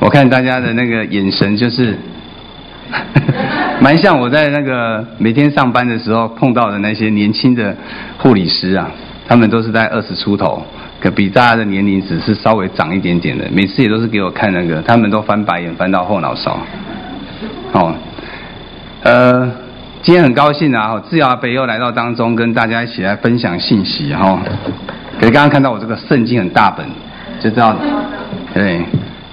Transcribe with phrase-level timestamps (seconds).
[0.00, 1.96] 我看大家的那个眼神，就是
[3.80, 7.74] 蛮像我在那个每天上班的时候碰到的那些年轻的
[8.18, 8.90] 护理师啊，
[9.28, 10.62] 他们都是在二十出头，
[11.00, 16.58] 可比大家的年龄只是稍微长一点点的，每次也都是给我看那个，他们都翻白眼翻到后脑勺。
[17.72, 17.94] 哦，
[19.02, 19.50] 呃，
[20.02, 24.38] 今天很高兴啊，志尧阿伯又来到当中，跟大家一起来分享信息哈。
[25.18, 26.84] 可是刚刚看到我这个圣经很大本，
[27.40, 27.76] 就知道，
[28.54, 28.84] 对，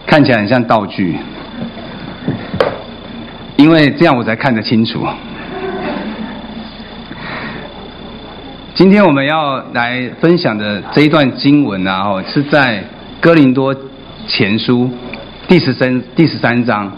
[0.06, 1.18] 看起来很像道具，
[3.58, 5.06] 因为这样我才看得清楚。
[8.74, 12.82] 今天我们要来分享的这一段经文啊，哦，是在
[13.20, 13.76] 哥林多
[14.26, 14.90] 前书
[15.50, 16.90] 第十三第十三章。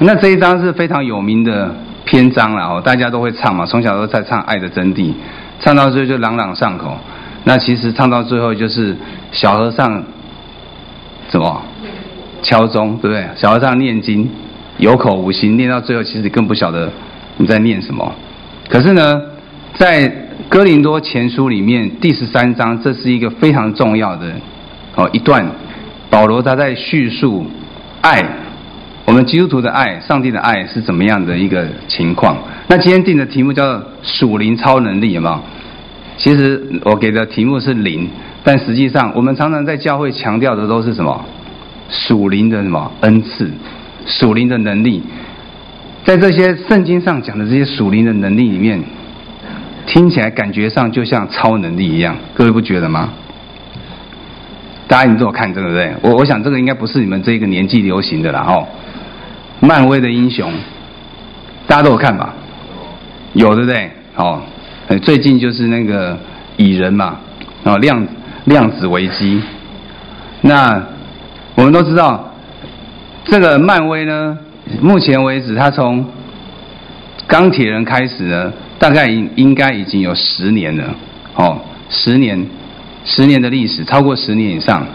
[0.00, 1.72] 那这一章是非常有名的
[2.04, 5.02] 篇章了哦，大家都会唱嘛，从小都在唱《爱的真谛》，
[5.60, 6.98] 唱到最后就朗朗上口。
[7.44, 8.96] 那其实唱到最后就是
[9.30, 10.02] 小和尚
[11.34, 11.60] 什么
[12.42, 13.26] 敲钟，对不对？
[13.34, 14.30] 小和尚念经
[14.78, 16.88] 有口无心，念到最后其实你更不晓得
[17.38, 18.14] 你在念什么。
[18.68, 19.20] 可是呢，
[19.74, 24.30] 在哥林多前书里面第十三章，这是一个非常重要的
[24.94, 25.44] 哦一段，
[26.08, 27.44] 保罗他在叙述
[28.02, 28.24] 爱。
[29.04, 32.36] 我们基督徒的爱，上帝的爱是怎么样的一个情况？
[32.68, 35.40] 那今天定的题目叫“属灵超能力”，有没有？
[36.16, 38.08] 其实我给的题目是“灵”，
[38.44, 41.24] 但实际上我们常常在教会强调的都是什么？
[41.90, 43.50] 属灵的什么恩赐？
[44.06, 45.02] 属灵的能力？
[46.04, 48.82] 在这些圣经上讲的这些属灵的能力里面，
[49.86, 53.10] 听起来感觉上就像超能力一样，各位不觉得吗？
[54.86, 55.92] 大家你都有看，对不对？
[56.02, 58.66] 我我想这个应该不是你们这个年纪流行的啦，哦。
[59.60, 60.52] 漫威的英雄，
[61.66, 62.34] 大家都有看吧？
[63.32, 63.90] 有对不对？
[64.16, 64.42] 哦，
[64.88, 66.18] 呃最近就是那个
[66.56, 67.18] 蚁人嘛，
[67.64, 68.06] 哦，量
[68.44, 69.40] 量子危机。
[70.42, 70.82] 那
[71.54, 72.32] 我们都知道，
[73.24, 74.38] 这个漫威呢，
[74.80, 76.04] 目前为止，他从
[77.26, 80.84] 钢铁人开始呢，大概应应该已经有十年了，
[81.36, 81.58] 哦，
[81.88, 82.46] 十年，
[83.04, 84.86] 十年的历史，超过十年以上。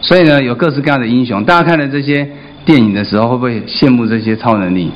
[0.00, 2.28] 所以呢，有各式各样的英雄，大家看了这些。
[2.64, 4.90] 电影的时候会不会羡慕这些超能力？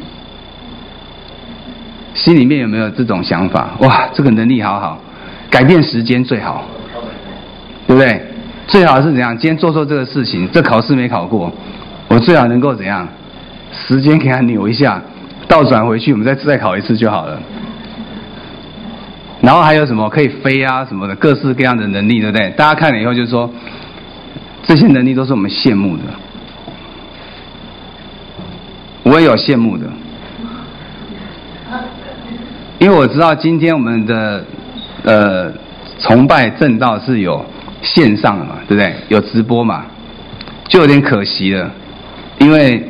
[2.23, 3.71] 心里面有没有这种想法？
[3.81, 4.97] 哇，这个能力好好，
[5.51, 6.65] 改变时间最好，
[7.89, 8.25] 对不对？
[8.69, 9.37] 最好是怎样？
[9.37, 11.53] 今天做错这个事情，这考试没考过，
[12.07, 13.09] 我最好能够怎样？
[13.73, 15.03] 时间给他扭一下，
[15.49, 17.43] 倒转回去，我们再再考一次就好了。
[19.41, 22.51] 然后还有什么可以飞啊什么的，各式各样的能力，对不对？
[22.51, 23.51] 大家看了以后就说，
[24.63, 26.05] 这些能力都是我们羡慕的。
[29.03, 29.87] 我也有羡慕的，
[32.83, 34.45] 因为我知道今天我们的
[35.05, 35.53] 呃
[36.01, 37.41] 崇拜正道是有
[37.81, 38.93] 线上的嘛，对不对？
[39.07, 39.85] 有直播嘛，
[40.67, 41.71] 就有点可惜了，
[42.41, 42.85] 因为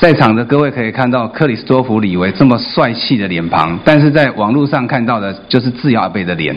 [0.00, 6.56] 在场的各位可以看到克里斯多夫李维这么帅气的脸庞，但是在网络上看到的就是志尧阿伯的脸，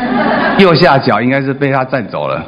[0.58, 2.42] 右下角应该是被他占走了。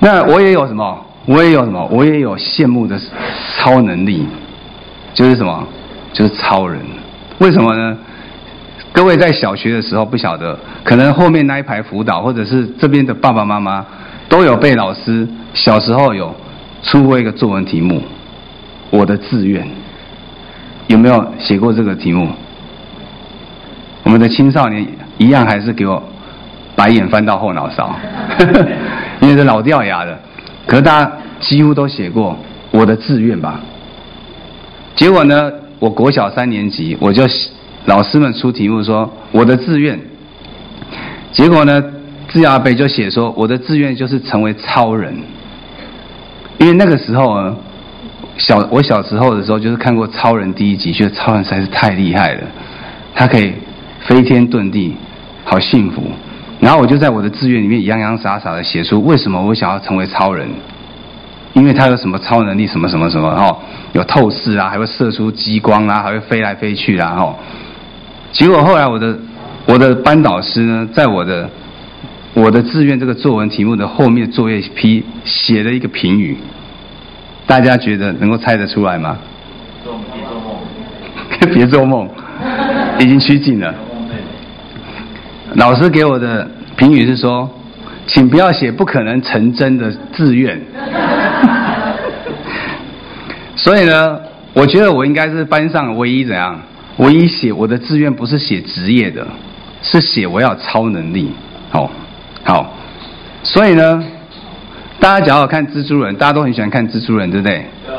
[0.00, 1.06] 那我也有什么？
[1.26, 1.86] 我也有什么？
[1.88, 3.00] 我也有羡慕的
[3.56, 4.26] 超能力，
[5.14, 5.64] 就是什么？
[6.12, 6.80] 就是超人。
[7.42, 7.98] 为什么呢？
[8.92, 13.84] 各位在小学的时候不晓得，可能后面那一排辅导，或者是这边的爸爸妈妈，
[14.28, 16.32] 都有被老师小时候有
[16.84, 18.00] 出过一个作文题目：
[18.90, 19.66] 我的志愿。
[20.86, 22.28] 有没有写过这个题目？
[24.04, 24.86] 我们的青少年
[25.18, 26.00] 一样还是给我
[26.76, 27.92] 白眼翻到后脑勺，
[29.20, 30.16] 因为是老掉牙的。
[30.64, 32.38] 可是大家几乎都写过
[32.70, 33.58] 我的志愿吧？
[34.94, 35.50] 结果呢，
[35.82, 37.24] 我国小三年级，我就
[37.86, 39.98] 老师们出题目说我的志愿。
[41.32, 41.82] 结果呢，
[42.28, 45.12] 志尧阿伯就写说我的志愿就是成为超人。
[46.60, 47.56] 因为那个时候呢，
[48.38, 52.42] 小我小时候的时候就是看过超人第一集，觉得超人实在是太厉害了，
[53.16, 53.52] 他可以
[54.02, 54.94] 飞天遁地，
[55.44, 56.00] 好幸福。
[56.60, 60.48] 然后我就在我的志愿里面洋洋洒洒的写出为什么我想要成为超人，
[61.54, 63.56] 因为他有什么超能力，什么什么什么，哦，
[63.92, 67.36] 有透视啊，还会射出激光啊，还会飞来飞去啊，哦。
[68.32, 69.18] 结果后来我的
[69.66, 71.48] 我的班导师呢，在我的
[72.34, 76.38] 我的志愿这个作文题目的后面作业批写了一个评语，
[77.46, 79.18] 大家觉得能够猜得出来吗？
[79.84, 82.08] 别做梦，别做梦，
[82.98, 83.74] 已经趋近了。
[85.56, 87.46] 老师给我的评语是说，
[88.06, 90.58] 请不要写不可能成真的志愿。
[93.56, 94.18] 所以呢，
[94.54, 96.60] 我觉得我应该是班上唯一怎样，
[96.98, 99.26] 唯一写我的志愿不是写职业的，
[99.82, 101.30] 是写我要超能力。
[101.70, 101.90] 好，
[102.44, 102.74] 好，
[103.42, 104.02] 所以呢，
[104.98, 107.64] 大家只要看蜘蛛人，大家都很喜欢看蜘蛛人，对不对？
[107.86, 107.96] 对。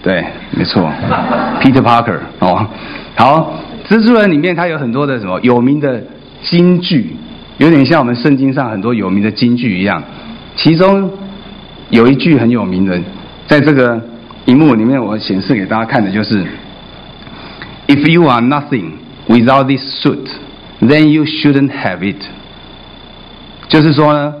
[0.00, 0.88] 对，没错。
[1.60, 2.64] Peter Parker 哦，
[3.16, 3.54] 好，
[3.88, 6.00] 蜘蛛人里面它有很多的什么有名的
[6.42, 7.16] 金句，
[7.58, 10.02] 有点像我们圣经上很多有名的金句一样。
[10.54, 11.10] 其中
[11.90, 13.00] 有一句很有名的，
[13.46, 14.00] 在这个
[14.46, 16.44] 荧幕里面我显示给大家看的就是
[17.86, 18.92] ：If you are nothing
[19.26, 20.28] without this suit,
[20.80, 22.22] then you shouldn't have it。
[23.68, 24.34] 就是说呢，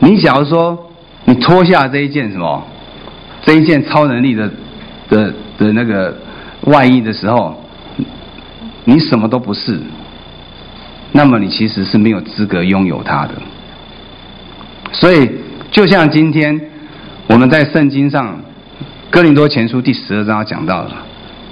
[0.00, 0.90] 你假如说
[1.24, 2.64] 你脱下这一件什么，
[3.42, 4.50] 这一件超能力的
[5.08, 6.16] 的的那个
[6.62, 7.62] 外衣的时候，
[8.84, 9.80] 你什么都不是，
[11.12, 13.34] 那么你其实是没有资格拥有它的。
[14.92, 15.30] 所以，
[15.70, 16.60] 就像今天
[17.32, 18.38] 我们在圣经上
[19.08, 20.90] 哥林多前书第十二章讲到了，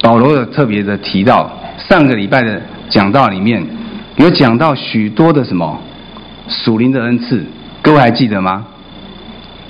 [0.03, 1.51] 保罗有特别的提到，
[1.89, 2.61] 上个礼拜的
[2.91, 3.67] 讲道里面
[4.17, 5.81] 有讲到许多的什么？
[6.49, 7.47] 属灵的恩赐，
[7.81, 8.67] 各位还记得吗？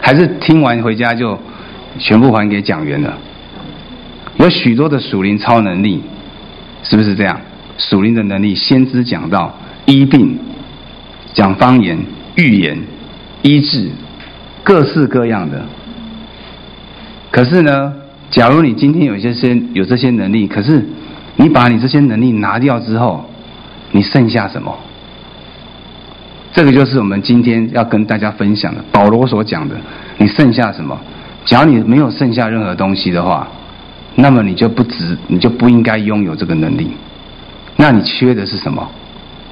[0.01, 1.39] 还是听完回家就
[2.01, 3.17] 全部还给讲员了？
[4.39, 6.03] 有许多的属灵超能力，
[6.83, 7.41] 是不是这样？
[7.79, 9.55] 属灵的能力，先知讲到
[9.87, 10.37] 医病、
[11.33, 11.97] 讲方言、
[12.35, 12.77] 预言、
[13.43, 13.91] 医治，
[14.65, 15.65] 各式各样的。
[17.31, 17.93] 可是呢，
[18.31, 20.85] 假如你今天有些些有这些能力，可是
[21.37, 23.25] 你把你这些能力拿掉之后，
[23.93, 24.77] 你剩下什么？
[26.53, 29.77] 这个就是我们今天要跟大家分享的，保罗所讲的。
[30.19, 30.99] 你剩下什么？
[31.45, 33.47] 假如你没有剩下任何东西的话，
[34.17, 36.91] 那么你就不值，你就不应该拥有这个能力。
[37.77, 38.87] 那你缺的是什么？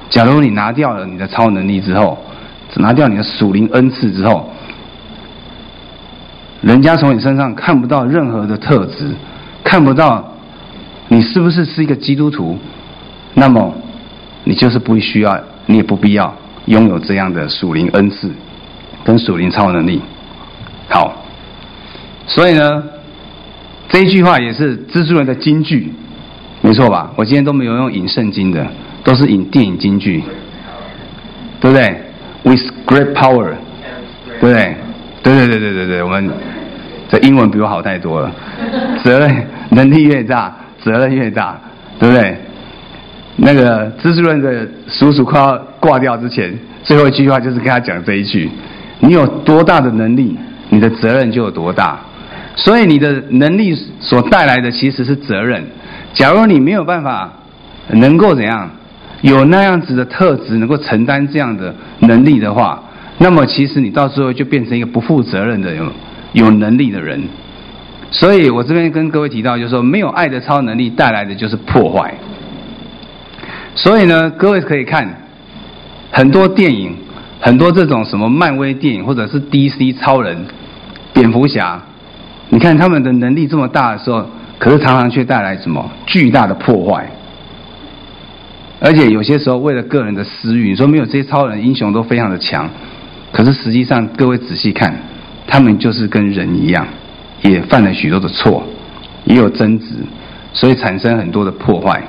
[0.09, 2.17] 假如你拿掉了你的超能力之后，
[2.75, 4.51] 拿掉你的属灵恩赐之后，
[6.61, 9.11] 人家从你身上看不到任何的特质，
[9.63, 10.33] 看不到
[11.07, 12.57] 你是不是是一个基督徒，
[13.33, 13.73] 那么
[14.43, 16.33] 你就是不需要，你也不必要。
[16.65, 18.29] 拥有这样的属灵恩赐
[19.03, 19.99] 跟属灵超能力，
[20.87, 21.23] 好，
[22.27, 22.83] 所以呢，
[23.87, 25.91] 这一句话也是蜘蛛人的金句，
[26.61, 27.11] 没错吧？
[27.15, 28.67] 我今天都没有用引圣经的，
[29.03, 30.21] 都是引电影金句，
[31.59, 32.01] 对不对
[32.43, 33.53] ？With great power，
[34.39, 34.75] 对不对？
[35.23, 36.29] 对对对对对对，我们
[37.09, 38.31] 这英文比我好太多了。
[39.03, 41.59] 责任能力越大，责任越大，
[41.99, 42.37] 对不对？
[43.37, 46.53] 那个蜘蛛人的叔叔快要挂掉之前，
[46.83, 48.49] 最后一句话就是跟他讲这一句：
[48.99, 50.37] 你有多大的能力，
[50.69, 51.99] 你的责任就有多大。
[52.55, 55.63] 所以你的能力所带来的其实是责任。
[56.13, 57.31] 假如你没有办法
[57.91, 58.69] 能够怎样
[59.21, 62.83] 有那样子的特质，能够承担这样的能力的话，
[63.19, 65.85] 那么其实你到最后就变成一个不负责任的有
[66.33, 67.23] 有能力的人。
[68.11, 72.13] 所以我这边跟各位提到，就是说没有爱的超能力带来的就是破坏。
[73.75, 75.07] 所以呢，各位可以看
[76.11, 76.95] 很多电影，
[77.39, 80.45] 很多这种什么漫威电影，或者是 DC 超人、
[81.13, 81.79] 蝙蝠侠，
[82.49, 84.25] 你看他们的能力这么大的时候，
[84.57, 87.07] 可是常常却带来什么巨大的破坏。
[88.81, 92.67] 而且有些时候为了个人的私欲，你说没有这些超人英雄都非常的强，
[93.31, 94.97] 可是实际上各位仔细看，
[95.51, 96.85] 他们就是跟人一样，
[97.41, 98.63] 也犯了许多的错，
[99.25, 99.95] 也有争执，
[100.53, 102.01] 所以产生很多的破坏。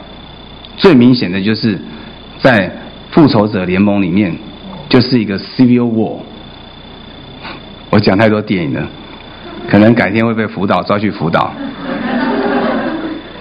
[0.76, 1.78] 最明显的就是
[2.38, 2.70] 在
[3.10, 4.36] 复仇者联盟里面，
[4.90, 6.18] 就是一个 Civil War。
[7.88, 8.86] 我讲太多电影了，
[9.68, 11.50] 可能改天会被辅导抓去辅导。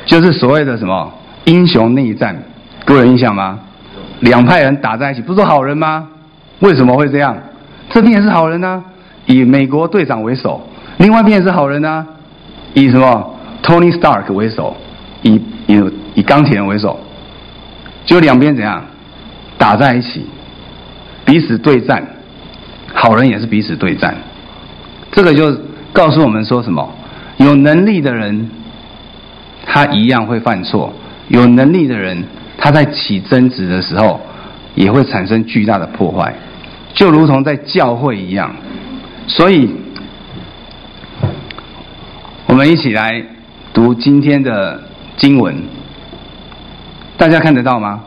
[0.05, 1.13] 就是所谓的什么
[1.45, 2.41] 英雄内战，
[2.85, 3.59] 各位有印象吗？
[4.21, 6.07] 两派人打在一起，不是好人吗？
[6.61, 7.37] 为什么会这样？
[7.91, 8.83] 这边也是好人呢，
[9.29, 10.59] 以美国队长为首；
[10.97, 12.03] 另外一边也是好人呢，
[12.73, 14.75] 以什么 Tony Stark 为首，
[15.21, 15.79] 以以
[16.15, 16.99] 以钢铁人为首。
[18.05, 18.83] 就两边怎样
[19.55, 20.25] 打在一起，
[21.25, 22.03] 彼此对战，
[22.91, 24.15] 好人也是彼此对战。
[25.11, 25.55] 这个就
[25.93, 26.89] 告诉我们说什么？
[27.37, 28.49] 有能力的人，
[29.63, 30.91] 他一样会犯错；
[31.27, 32.23] 有能力的人，
[32.57, 34.19] 他在起争执的时候，
[34.73, 36.33] 也会产生巨大的破坏，
[36.95, 38.51] 就如同在教会一样。
[39.27, 39.69] 所以，
[42.47, 43.23] 我们一起来
[43.73, 44.83] 读今天的
[45.17, 45.55] 经文。
[47.17, 48.01] 大家看得到吗？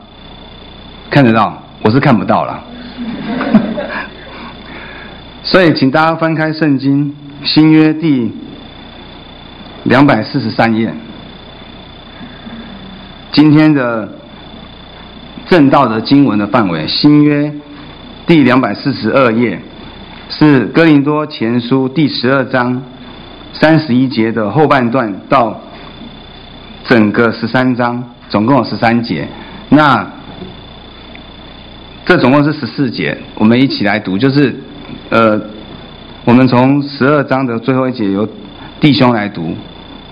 [1.11, 2.65] 看得到，我是看不到了。
[5.45, 7.15] 所以，请大家翻开圣经
[7.45, 8.33] 新约第
[9.85, 10.93] 两百四十三页。
[13.31, 14.09] 今天的
[15.49, 17.53] 正道的经文的范围，新约
[18.27, 19.61] 第两百四十二页
[20.39, 22.83] 是哥林多前书第十二章
[23.53, 25.61] 三十一节的后半段到
[26.85, 28.03] 整个十三章。
[28.31, 29.29] 总共有十三节，
[29.69, 30.11] 那
[32.07, 34.57] 这总共是十四节，我们一起来读，就是
[35.11, 35.39] 呃
[36.25, 38.27] 我们从十二章的最后一节由
[38.81, 39.55] 弟兄来读，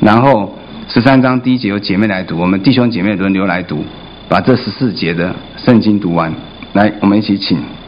[0.00, 0.54] 然后
[0.86, 3.82] 十三章第一节由姐妹来读，我们弟兄姐妹轮流来读，
[4.28, 6.30] 把这十四节的圣经读完。
[6.74, 7.79] 来，我们一起请。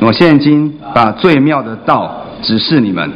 [0.00, 3.10] 我现今把最妙的道指示你们。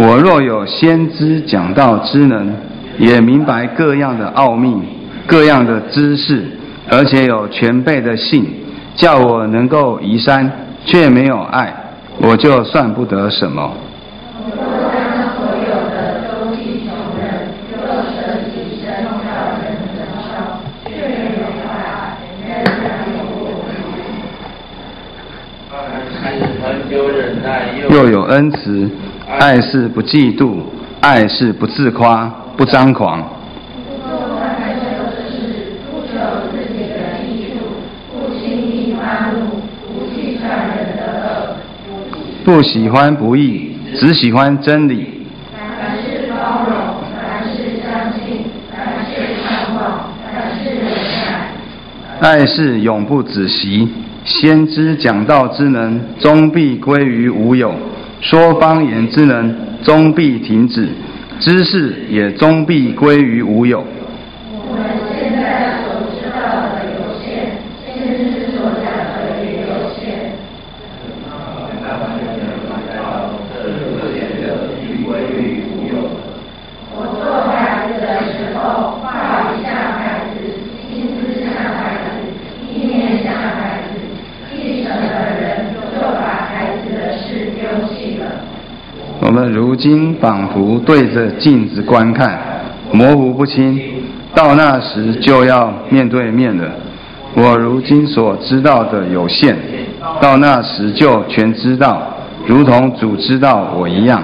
[0.00, 2.52] 我若有先知讲道之能，
[2.98, 4.80] 也明白各样的奥秘、
[5.26, 6.44] 各样的知识，
[6.88, 8.46] 而且有全备的信，
[8.94, 10.48] 叫我能够移山，
[10.84, 11.74] 却没有爱，
[12.20, 13.72] 我就算不得什么。
[27.90, 28.90] 又有恩慈。
[29.38, 30.56] 爱是不嫉妒，
[31.00, 32.24] 爱是不自夸，
[32.56, 33.22] 不张狂。
[42.44, 45.26] 不，喜欢不义，只喜欢真理。
[45.52, 46.74] 凡事包容，
[47.14, 51.50] 凡事相信，凡事盼望，凡事忍耐。
[52.20, 53.86] 爱是永不止息，
[54.28, 57.72] 先知讲道之能，终必归于无有。
[58.20, 60.86] 说方言之能终必停止，
[61.40, 63.82] 知识也终必归于无有。
[64.52, 64.84] 我们
[65.18, 66.36] 现在所知道
[66.76, 70.36] 的有限，先知所讲的也有限。
[76.94, 79.06] 我做孩子的时候，话
[79.54, 80.36] 语像孩子，
[80.90, 82.18] 心思像孩子，
[82.66, 83.94] 意念像孩子，
[84.50, 88.18] 继承的人就把孩子的事丢弃。
[89.20, 92.36] 我们如今仿佛对着镜子观看，
[92.92, 93.80] 模糊不清，
[94.34, 96.68] 到那时就要面对面了。
[97.34, 99.56] 我如今所知道的有限，
[100.20, 102.02] 到那时就全知道，
[102.46, 104.20] 如同主知道我一样。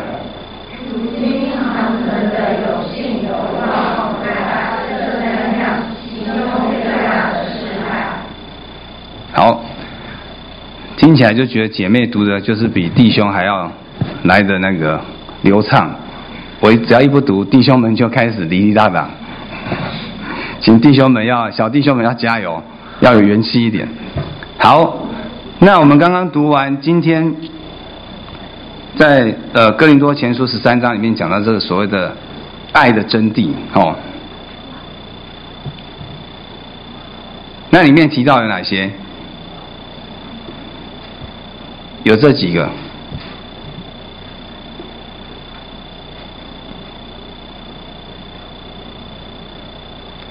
[9.33, 9.63] 好，
[10.97, 13.71] 听起来就觉得姐妹读的就是比弟兄还要。
[14.25, 14.99] 来的那个
[15.45, 15.95] 流畅，
[16.59, 19.07] 我只要一不读，弟兄们就开始哩哩答答，
[20.59, 22.63] 请弟兄们要小弟兄们要加油，
[23.01, 23.87] 要有元气一点。
[24.59, 25.07] 好，
[25.59, 27.35] 那我们刚刚读完，今天
[28.97, 32.17] 在呃哥林多前书十三章里面讲到这个所谓的
[32.73, 33.95] 爱的真谛，哦，
[37.69, 38.91] 那里面提到有哪些？
[42.05, 42.67] 有这几个。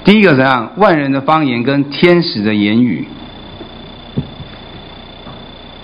[0.04, 0.72] 第一个怎样？
[0.76, 3.08] 万人的方言跟天使的言语。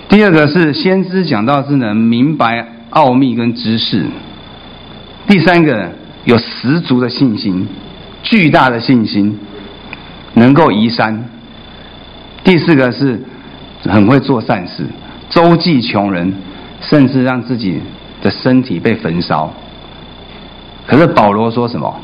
[0.07, 4.05] 第二个是先知讲道之能，明白奥秘跟知识。
[5.27, 5.91] 第三个
[6.25, 7.67] 有十足的信心，
[8.21, 9.39] 巨大的信心，
[10.35, 11.27] 能够移山。
[12.43, 13.23] 第四个是
[13.85, 14.85] 很会做善事，
[15.31, 16.31] 周济穷人，
[16.81, 17.79] 甚至让自己
[18.21, 19.51] 的身体被焚烧。
[20.85, 21.99] 可是保罗说什么？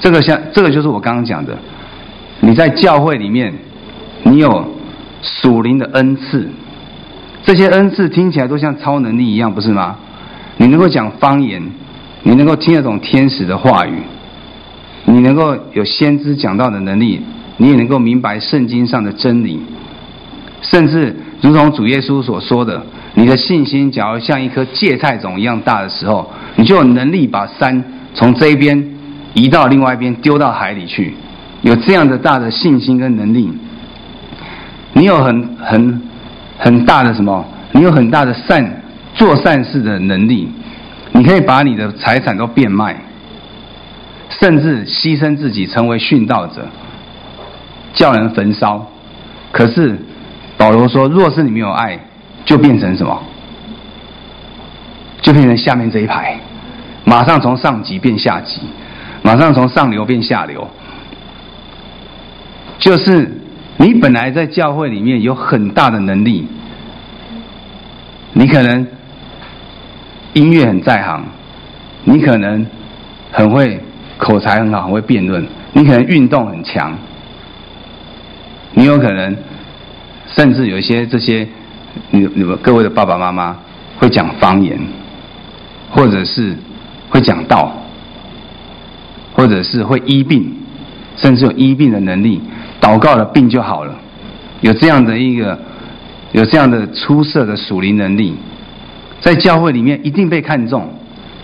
[0.00, 1.56] 这个像这个就是我刚刚讲的，
[2.40, 3.52] 你在教会里面，
[4.22, 4.64] 你有
[5.22, 6.48] 属灵的恩赐，
[7.44, 9.96] 这些恩赐听起来都像超能力一样，不是吗？
[10.56, 11.60] 你能够讲方言，
[12.22, 13.94] 你能够听得懂天使的话语，
[15.06, 17.20] 你能够有先知讲道的能力，
[17.56, 19.60] 你也能够明白圣经上的真理，
[20.62, 22.80] 甚至如同主耶稣所说的，
[23.14, 27.82] 你的信心假如像一颗芥菜种一样大的时候，你就有能力把山
[28.14, 28.97] 从这一边。
[29.38, 31.14] 移到另外一边，丢到海里去，
[31.62, 33.48] 有这样的大的信心跟能力，
[34.94, 36.02] 你有很很
[36.58, 37.44] 很大的什么？
[37.70, 38.82] 你有很大的善
[39.14, 40.50] 做善事的能力，
[41.12, 42.96] 你可以把你的财产都变卖，
[44.28, 46.66] 甚至牺牲自己成为殉道者，
[47.94, 48.84] 叫人焚烧。
[49.52, 49.96] 可是
[50.56, 51.96] 保罗说，若是你没有爱，
[52.44, 53.22] 就变成什么？
[55.22, 56.40] 就变成下面这一排，
[57.04, 58.62] 马上从上级变下级。
[59.22, 60.68] 马上从上流变下流，
[62.78, 63.30] 就是
[63.76, 66.46] 你本来在教会里面有很大的能力，
[68.32, 68.86] 你可能
[70.32, 71.24] 音乐很在行，
[72.04, 72.64] 你可能
[73.32, 73.80] 很会
[74.16, 76.96] 口才很好，很会辩论，你可能运动很强，
[78.72, 79.36] 你有可能
[80.28, 81.46] 甚至有一些这些
[82.10, 83.56] 你你们各位的爸爸妈妈
[83.98, 84.78] 会讲方言，
[85.90, 86.56] 或者是
[87.10, 87.74] 会讲道。
[89.38, 90.52] 或者是会医病，
[91.16, 92.40] 甚至有医病的能力，
[92.80, 93.94] 祷告了病就好了，
[94.62, 95.56] 有这样的一个，
[96.32, 98.34] 有这样的出色的属灵能力，
[99.20, 100.92] 在教会里面一定被看重，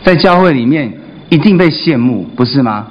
[0.02, 0.92] 在教会里面
[1.28, 2.88] 一定被羡慕，不是吗？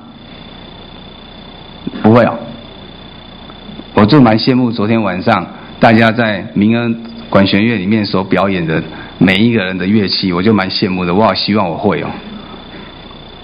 [2.01, 2.39] 不会哦，
[3.95, 5.45] 我就蛮羡慕昨天晚上
[5.81, 6.95] 大家在明恩
[7.29, 8.81] 管弦乐里面所表演的
[9.17, 12.07] 每一个人的乐器，我就蛮羡慕的，我好希望我会哦，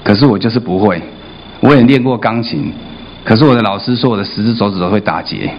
[0.06, 1.01] 可是我就是不会。
[1.62, 2.72] 我也练过钢琴，
[3.24, 5.50] 可是我的老师说我的十只手指头会打结，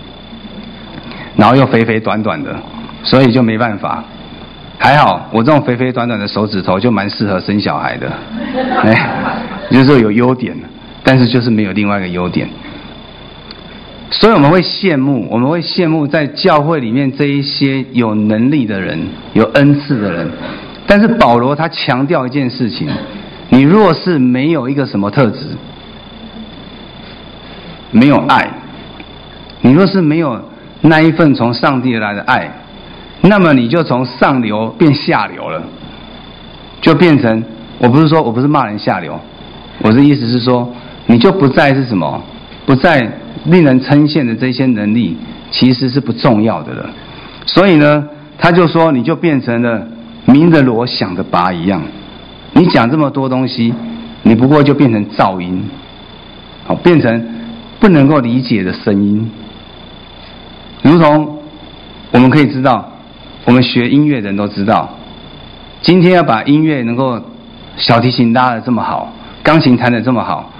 [1.37, 2.57] 然后又肥肥短短的，
[3.02, 4.02] 所以就没办法。
[4.78, 8.11] 还好我这种肥肥短短的手指头就蛮适合生小孩的，
[8.83, 9.11] 哎，
[9.71, 10.57] 就是说有优点，
[11.04, 12.49] 但是就是没有另外一个优点。
[14.11, 18.99] 所以我们会羡慕，我们会羡慕在教会里面这一些有能力的人、
[19.35, 20.26] 有恩赐的人。
[20.87, 22.88] 但是保罗他强调一件事情：
[23.50, 25.47] 你若是没有一个什么特质。
[27.92, 28.49] 没有爱，
[29.62, 30.40] 你若是没有
[30.82, 32.50] 那一份从上帝而来的爱，
[33.23, 35.62] 那么你就从上流变下流了，
[36.80, 37.42] 就变成
[37.78, 39.18] 我不是说我不是骂人下流，
[39.82, 40.73] 我的意思是说，
[41.06, 42.23] 你就不再是什么，
[42.64, 43.11] 不再
[43.44, 45.16] 令人称羡的这些能力，
[45.50, 46.88] 其实是不重要的了。
[47.44, 49.85] 所以呢，他就说你就变成了
[50.26, 51.82] 鸣的锣响的鈸一样，
[52.52, 53.75] 你讲这么多东西，
[54.23, 55.68] 你不过就变成噪音，
[56.64, 57.39] 好变成。
[57.80, 59.30] 不能够理解的声音，
[60.82, 61.38] 如同
[62.10, 62.92] 我们可以知道，
[63.46, 64.88] 我们学音乐的人都知道，
[65.80, 67.18] 今天要把音乐能够
[67.76, 69.10] 小提琴拉得这么好，
[69.42, 70.52] 钢琴弹得这么好，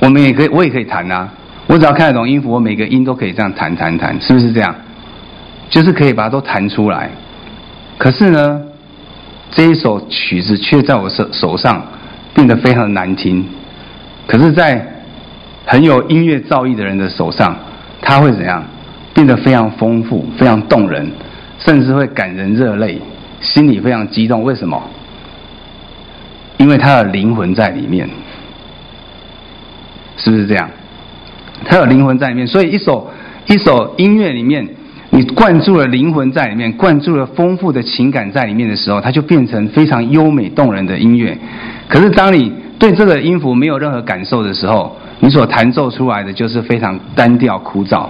[0.00, 1.28] 我们也可以，我也可以弹啊。
[1.68, 4.74] 我只要看得懂音符，我每个音都可以这样弹弹弹，是不是这样？
[5.70, 7.10] 就是可以把它都弹出来。
[7.98, 8.60] 可是呢，
[9.52, 11.80] 这一首曲子却在我手手上
[12.34, 13.46] 变得非常的难听。
[14.26, 14.97] 可是，在
[15.68, 17.54] 很有音乐造诣的人的手上，
[18.00, 18.64] 他会怎样？
[19.12, 21.10] 变得非常丰富、非常动人，
[21.58, 22.98] 甚至会感人热泪，
[23.42, 24.42] 心里非常激动。
[24.42, 24.82] 为什么？
[26.56, 28.08] 因为他的灵魂在里面，
[30.16, 30.70] 是不是这样？
[31.66, 33.10] 他有灵魂在里面，所以一首
[33.46, 34.66] 一首音乐里面，
[35.10, 41.36] 你灌注了灵魂在里面，灌注了丰富的情感在里面的时候，它就变成非常优美动人的音乐。
[41.88, 48.06] 可是当你对这个音符没有任何感受的时候，你所弹奏出来的就是非常单调枯燥，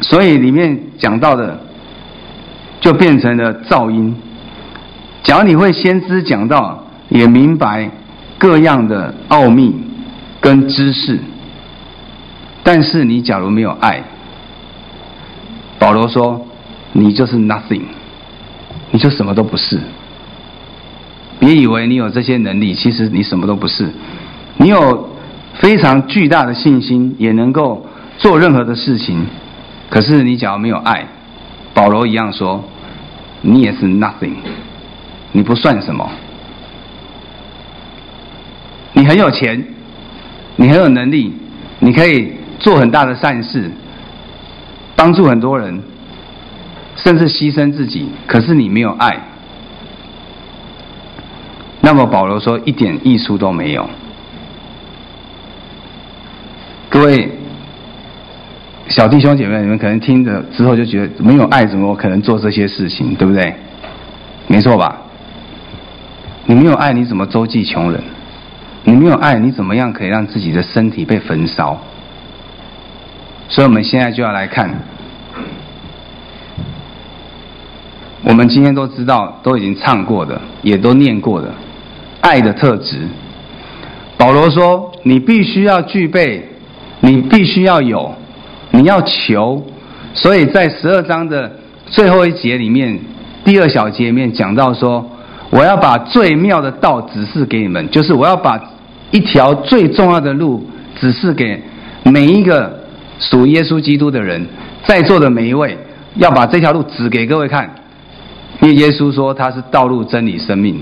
[0.00, 1.58] 所以里面讲到的
[2.80, 4.14] 就变成了噪音。
[5.22, 7.90] 假如你会先知讲到，也明白
[8.36, 9.74] 各样的奥秘
[10.40, 11.18] 跟知识，
[12.62, 14.02] 但是你假如没有爱，
[15.78, 16.46] 保罗说
[16.92, 17.82] 你就是 nothing，
[18.90, 19.80] 你就什么都不是。
[21.38, 23.88] 别以为你有这些能力，其实你什么都不是。
[24.62, 25.08] 你有
[25.54, 27.84] 非常巨大的信心，也能够
[28.16, 29.26] 做任何的事情。
[29.90, 31.04] 可是你假如没有爱，
[31.74, 32.62] 保罗一样说，
[33.40, 34.36] 你也是 nothing，
[35.32, 36.08] 你不算什么。
[38.92, 39.66] 你很有钱，
[40.54, 41.32] 你很有能力，
[41.80, 43.68] 你可以做很大的善事，
[44.94, 45.82] 帮助很多人，
[46.94, 48.06] 甚至牺牲自己。
[48.28, 49.18] 可是你没有爱，
[51.80, 53.90] 那么保罗说一点益处都没有。
[57.02, 57.28] 各位
[58.86, 63.52] 小弟兄姐妹，你们可能听着之后就觉得没有爱，怎么可能做这些事情，对不对？
[64.46, 65.02] 没错吧？
[66.46, 68.00] 你没有爱，你怎么周济穷人？
[68.84, 71.76] 你没有爱，你怎么样可以让自己的身体被焚烧？
[73.48, 74.72] 所以，我们现在就要来看，
[78.22, 81.52] 我们今天都知道，都已经唱过的，也都念过的，
[82.20, 83.08] 爱的特质。
[84.16, 86.48] 保罗说，你必须要具备。
[87.04, 88.14] 你必须要有，
[88.70, 89.60] 你要求，
[90.14, 91.50] 所以在十二章的
[91.86, 92.96] 最后一节里面，
[93.44, 95.04] 第二小节里面讲到说，
[95.50, 98.56] 我要把最妙的道指示给你们，就是我要把
[99.10, 100.64] 一条最重要的路
[101.00, 101.60] 指示给
[102.04, 102.84] 每一个
[103.18, 104.46] 属耶稣基督的人，
[104.86, 105.76] 在座的每一位，
[106.18, 107.68] 要把这条路指给各位看，
[108.60, 110.80] 因为耶稣说他是道路、真理、生命。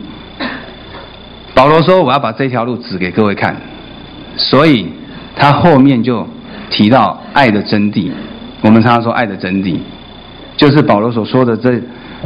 [1.55, 3.57] 保罗说我要把这条路指给各位看，
[4.37, 4.87] 所以。
[5.41, 6.27] 他后面就
[6.69, 8.11] 提到爱的真谛，
[8.61, 9.79] 我们常常说爱的真谛，
[10.55, 11.81] 就是保罗所说的这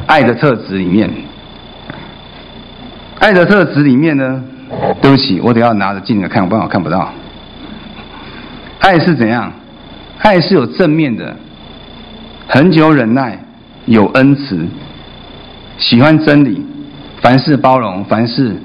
[0.07, 1.09] 爱的特质里面。
[3.21, 4.43] 爱的特质里面呢，
[5.01, 7.09] 对不起，我得要拿着镜子看，我不然我看不到。
[8.81, 9.53] 爱是怎样？
[10.19, 11.37] 爱是有正面的，
[12.49, 13.39] 恒久忍耐，
[13.87, 14.67] 有恩慈，
[15.79, 16.61] 喜欢真理，
[17.21, 18.57] 凡事包容，凡事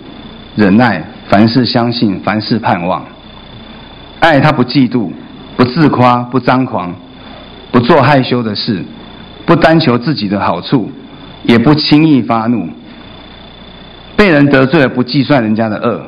[0.56, 3.06] 忍耐，凡事相信，凡事盼望。
[4.20, 5.12] 爱他不嫉妒，
[5.56, 6.94] 不自夸，不张狂，
[7.72, 8.84] 不做害羞的事，
[9.46, 10.92] 不单求自己的好处，
[11.44, 12.70] 也不轻易发怒。
[14.16, 16.06] 被人得罪了，不计算人家的恶，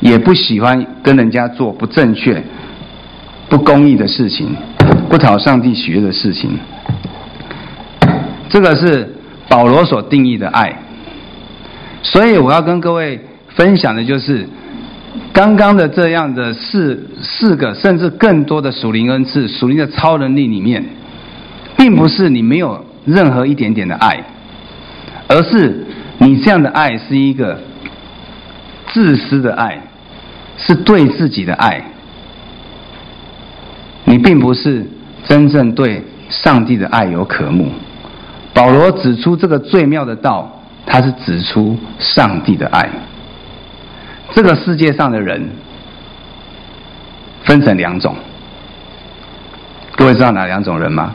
[0.00, 2.42] 也不喜欢跟人家做不正确、
[3.48, 4.56] 不公义的事情，
[5.08, 6.58] 不讨上帝喜悦的事情。
[8.48, 9.14] 这个是
[9.48, 10.76] 保罗所定义的爱。
[12.02, 14.46] 所以我要跟各位分享的就是，
[15.34, 20.82] 刚刚的这样的四四个甚至更多的属灵恩赐、属灵的超能力里面，
[21.76, 24.24] 并不是你没有任何一点点的爱，
[25.28, 25.84] 而是
[26.18, 27.60] 你这样的爱是一个
[28.92, 29.82] 自私的爱，
[30.56, 31.84] 是对自己的爱，
[34.04, 34.88] 你并不是
[35.28, 37.68] 真正对上帝的爱有渴慕。
[38.54, 40.50] 保罗指出这个最妙的道。
[40.86, 42.86] 他是指出上帝的爱。
[44.34, 45.48] 这个世界上的人
[47.44, 48.16] 分成两种，
[49.94, 51.14] 各位知道哪两种人吗？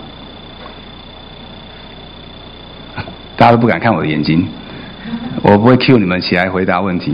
[3.36, 4.48] 大家都不敢看我的眼睛，
[5.42, 7.14] 我不会 cue 你们起来回答问题。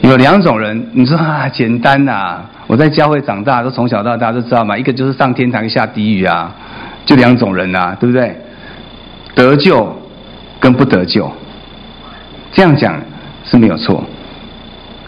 [0.00, 4.78] 有两种人，你说啊，简单呐、啊，我在教会长大，都从小到大都知道嘛。
[4.78, 6.54] 一个就是上天堂，下地狱啊，
[7.04, 8.34] 就两种人呐、啊，对不对？
[9.34, 9.94] 得救
[10.58, 11.30] 跟不得救。
[12.52, 12.98] 这样讲
[13.44, 14.02] 是没有错，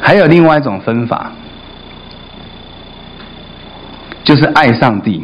[0.01, 1.31] 还有另外一种分法，
[4.25, 5.23] 就是爱上帝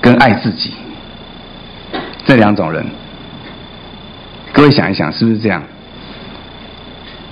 [0.00, 0.74] 跟爱自己
[2.26, 2.84] 这两种人。
[4.52, 5.62] 各位想一想，是不是这样？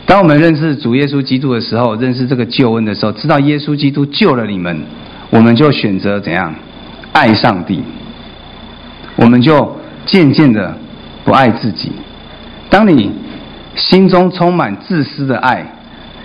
[0.07, 4.81] 当我们认识主耶稣基督的时候，认识这个救恩的时候，知道耶稣基督救了你们，
[5.29, 6.55] 我们就选择怎样
[7.13, 7.83] 爱上帝，
[9.17, 10.79] 我们就渐渐的
[11.25, 11.93] 不爱自己。
[12.71, 13.11] 当你
[13.75, 15.67] 心中充满自私的爱，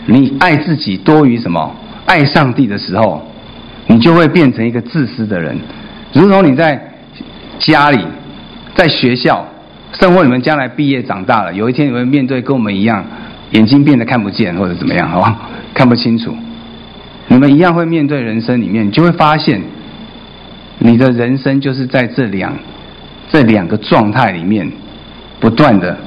[0.06, 1.76] 你爱自己多于什么？
[2.06, 3.26] 爱上帝的时候，
[3.88, 5.58] 你就会变成一个自私的人。
[6.12, 6.92] 如同你在
[7.60, 8.06] 家里、
[8.76, 9.46] 在学校，
[10.00, 13.04] 生活，你们将来毕业长大了，有一天你会面对跟我们一样，
[13.52, 15.39] 眼睛变得看不见或者怎么样，好吧？
[15.74, 16.36] 看不清楚。
[17.30, 19.62] 你们一样会面对人生里面，你就会发现，
[20.80, 22.54] 你的人生就是在这两
[23.32, 24.70] 这两个状态里面
[25.39, 25.98] 不断的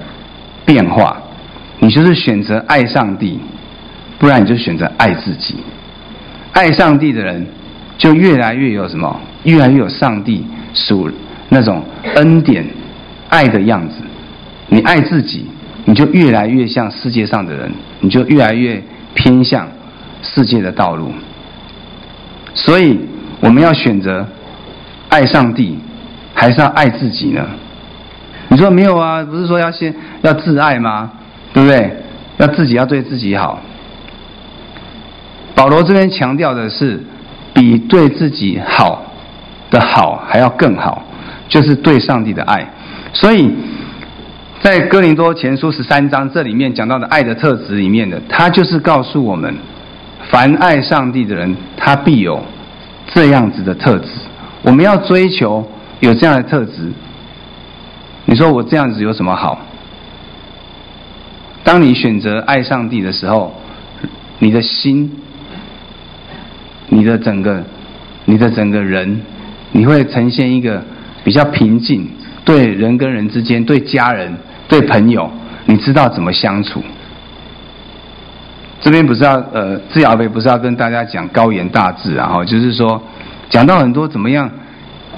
[0.67, 1.17] 变化。
[1.79, 3.41] 你就是选择爱上帝，
[4.19, 5.57] 不然你就选择爱自己。
[6.53, 7.47] 爱上帝的人，
[7.99, 9.21] 就越来越有什么？
[9.45, 11.11] 越来越有上帝属
[11.51, 12.67] 那种恩典、
[13.29, 13.97] 爱的样子。
[14.69, 15.47] 你爱自己，
[15.85, 18.83] 你就越来越像世界上的人，你就越来越
[19.15, 19.69] 偏向
[20.23, 21.13] 世界的道路。
[22.55, 22.99] 所以，
[23.41, 24.27] 我们要选择
[25.11, 25.79] 爱上帝，
[26.35, 27.47] 还是要爱自己呢？
[28.49, 29.23] 你说没有啊？
[29.23, 31.13] 不是说要先要自爱吗？
[31.53, 31.97] 对不对？
[32.39, 33.61] 要自己要对自己好。
[35.57, 37.03] 保罗这边强调的是，
[37.55, 39.03] 比对自己好
[39.71, 41.03] 的好还要更好，
[41.49, 42.71] 就是对上帝的爱。
[43.15, 43.51] 所以
[44.61, 49.57] 在哥林多前书十三章这里面讲到的爱的特质里面的，他就是告诉我们，
[50.29, 52.39] 凡爱上帝的人，他必有
[53.15, 54.09] 这样子的特质。
[54.63, 55.67] 我们要追求
[56.01, 56.93] 有这样的特质。
[58.27, 59.59] 你说我这样子有什么好？
[61.65, 63.55] 当你选择爱上帝的时候，
[64.39, 65.11] 你的心、
[66.89, 67.63] 你的整个、
[68.25, 69.21] 你的整个人，
[69.73, 70.83] 你会呈现一个
[71.25, 72.09] 比较平静。
[72.45, 74.33] 对人跟人之间，对家人、
[74.69, 75.29] 对朋友，
[75.65, 76.81] 你知道怎么相处。
[78.81, 83.03] 这边不是要呃，自雅培不是要跟大家讲高言大志啊，哈，就是说
[83.51, 84.49] 讲到很多怎么样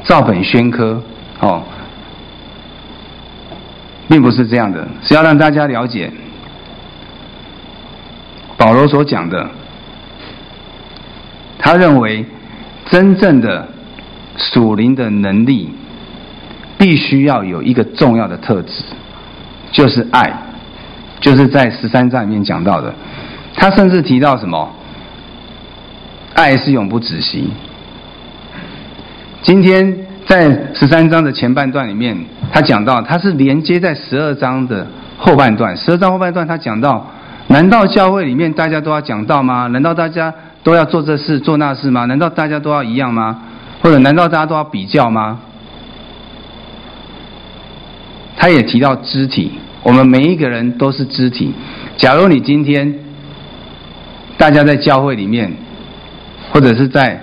[0.05, 1.03] 照本宣科，
[1.41, 1.63] 哦，
[4.09, 6.11] 并不是这样的，是要让大家了解。
[8.57, 9.51] 保罗所讲的，
[11.69, 12.25] 他认为
[12.91, 13.69] 真正的
[14.39, 15.69] 属灵的能力，
[16.79, 18.83] 必须要有一个重要的特质，
[19.71, 20.33] 就是爱，
[21.21, 22.95] 就是在十三章里面讲到的。
[23.55, 24.73] 他甚至提到什么？
[26.33, 27.51] 爱是永不止息。
[29.43, 32.17] 今天在十三章的前半段里面，
[32.51, 34.87] 他讲到，他是连接在十二章的
[35.19, 35.77] 后半段。
[35.77, 37.07] 十二章后半段，他讲到。
[37.49, 39.67] 难道教会里面大家都要讲道吗？
[39.69, 40.33] 难道大家
[40.63, 42.05] 都要做这事做那事吗？
[42.05, 43.43] 难道大家都要一样吗？
[43.83, 45.41] 或者难道大家都要比较吗？
[48.37, 51.53] 他也提到肢体，我们每一个人都是肢体。
[51.97, 52.95] 假如你今天
[54.37, 55.51] 大家在教会里面，
[56.53, 57.19] 或者是在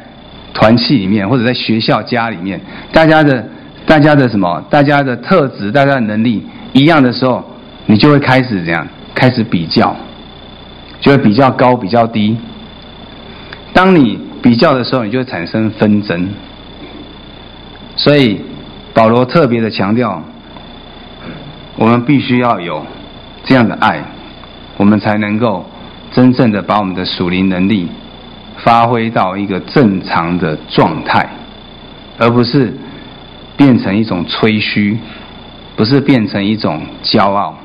[0.53, 2.59] 团契里面，或者在学校家里面，
[2.91, 3.47] 大家的
[3.85, 4.61] 大家的什么？
[4.69, 7.43] 大家的特质、大家的能力一样的时候，
[7.85, 8.87] 你就会开始怎样？
[9.13, 9.95] 开始比较。
[11.01, 12.37] 就会比较高、比较低。
[13.73, 16.29] 当你比较的时候，你就会产生纷争。
[17.95, 18.41] 所以
[18.93, 20.21] 保罗特别的强调，
[21.75, 22.85] 我们必须要有
[23.43, 24.03] 这样的爱，
[24.77, 25.65] 我们才能够
[26.11, 27.87] 真正的把我们的属灵能力
[28.57, 31.29] 发挥到一个正常的状态，
[32.17, 32.73] 而不是
[33.57, 34.97] 变成一种吹嘘，
[35.75, 37.57] 不是变成一种骄傲。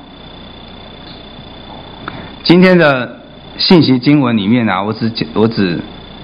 [2.42, 3.19] 今天的
[3.60, 5.78] 信息经文里面啊，我只我只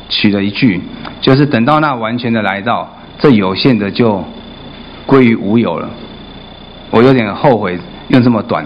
[0.09, 0.81] 取了一句，
[1.20, 4.25] 就是等到那完全的来到，这有限的就
[5.05, 5.90] 归于无有了。
[6.90, 8.64] 我有点后悔用这么短，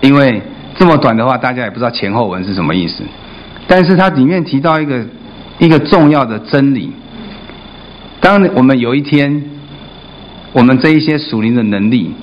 [0.00, 0.40] 因为
[0.76, 3.04] 这么短的话，大家也不知道前后文是什么意思。
[3.68, 5.04] 但是它里面提到一个
[5.58, 6.90] 一个重要的真理：
[8.18, 9.42] 当我们有一天，
[10.52, 12.14] 我们这一些属灵的能力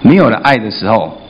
[0.00, 1.20] 没有了爱的时候，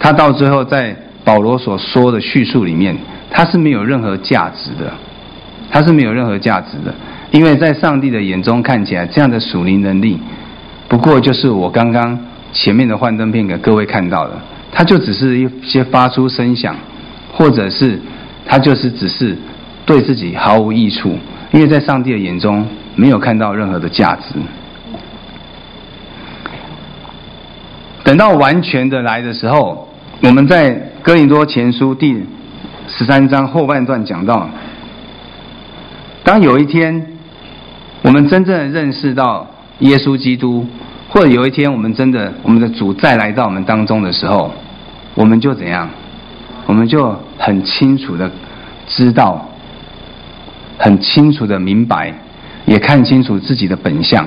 [0.00, 0.96] 它到最后在。
[1.28, 2.96] 保罗所说的叙述里面，
[3.30, 4.90] 它是没有任何价值的，
[5.70, 6.94] 它是没有任何价值的，
[7.30, 10.18] 因为在上帝的眼中看起来，这样的属灵能力，
[10.88, 12.18] 不过就是我刚刚
[12.54, 14.32] 前面的幻灯片给各位看到的，
[14.72, 16.74] 它就只是一些发出声响，
[17.30, 18.00] 或者是
[18.46, 19.36] 它就是只是
[19.84, 21.14] 对自己毫无益处，
[21.52, 24.34] 因为在上帝的眼中没有看到任何的价值。
[28.02, 29.86] 等到完全的来的时候，
[30.22, 30.87] 我们在。
[31.02, 32.12] 哥林多前书第
[32.88, 34.48] 十三章后半段讲到，
[36.24, 37.06] 当有一天
[38.02, 39.46] 我们真正的认识到
[39.78, 40.66] 耶稣基督，
[41.08, 44.52] 或者有一天我们真的我们的主再来到我们当中的时候，
[45.14, 45.88] 我们就怎样？
[46.66, 48.30] 我们就很清楚的
[48.86, 49.48] 知道，
[50.78, 52.12] 很清楚的明白，
[52.66, 54.26] 也看清楚自己的本相。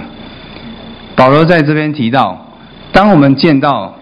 [1.15, 2.47] 保罗在这边提到，
[2.93, 3.93] 当我们见到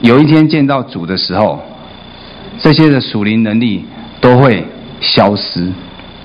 [0.00, 1.60] 有一天见到主的时候。
[2.58, 3.84] 这些的属灵能力
[4.20, 4.66] 都会
[5.00, 5.72] 消失，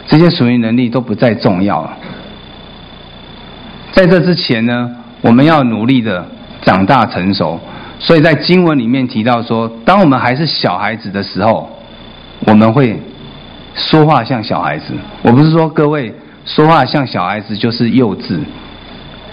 [0.07, 1.97] 这些属灵能力都不再重要了。
[3.91, 4.89] 在这之前呢，
[5.21, 6.27] 我们要努力的
[6.61, 7.59] 长大成熟。
[7.99, 11.69] 所以在经文里面提到说，当我们还是小孩子的时候，
[12.45, 12.99] 我们会
[13.75, 14.93] 说话像小孩子。
[15.21, 16.13] 我不是说各位
[16.45, 18.39] 说话像小孩子就是幼稚，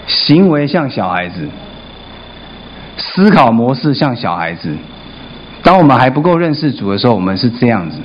[0.07, 1.49] 行为像小孩子，
[2.95, 4.69] 思考模式像小孩子。
[5.71, 7.95] 当我们还不够认识主的时候，我们是这样子；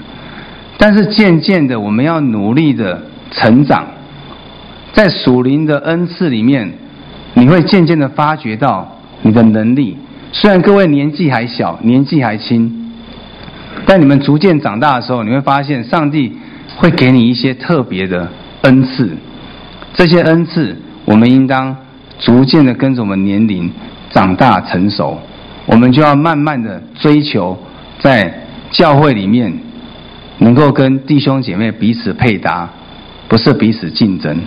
[0.78, 3.02] 但是渐渐的，我们要努力的
[3.32, 3.84] 成长，
[4.92, 6.72] 在属灵的恩赐里面，
[7.34, 9.96] 你会渐渐的发觉到你的能力。
[10.30, 12.92] 虽然各位年纪还小，年纪还轻，
[13.84, 16.38] 但你们逐渐长大的时候，你会发现上帝
[16.76, 18.28] 会给你一些特别的
[18.62, 19.10] 恩赐。
[19.92, 21.76] 这些恩赐，我们应当
[22.20, 23.68] 逐渐的跟着我们年龄
[24.12, 25.18] 长大成熟。
[25.66, 27.58] 我们就要慢慢的追求，
[27.98, 29.52] 在教会里面
[30.38, 32.68] 能够跟弟兄姐妹彼此配搭，
[33.28, 34.38] 不是彼此竞争。